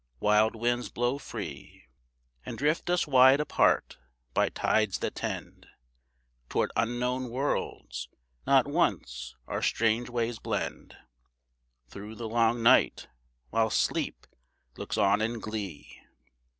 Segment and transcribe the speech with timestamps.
[0.19, 1.83] Wild winds blow free,
[2.43, 3.99] And drift us wide apart
[4.33, 5.67] by tides that tend
[6.49, 8.09] Tow'rd unknown worlds.
[8.47, 10.97] Not once our strange ways blend
[11.87, 13.09] Through the long night,
[13.51, 14.25] while Sleep
[14.75, 16.01] looks on in glee.